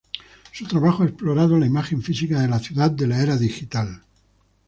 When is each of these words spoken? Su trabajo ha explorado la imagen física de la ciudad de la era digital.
Su 0.51 0.65
trabajo 0.67 1.03
ha 1.03 1.05
explorado 1.05 1.59
la 1.59 1.67
imagen 1.67 2.01
física 2.01 2.39
de 2.41 2.47
la 2.47 2.57
ciudad 2.57 2.89
de 2.89 3.05
la 3.05 3.21
era 3.21 3.37
digital. 3.37 4.01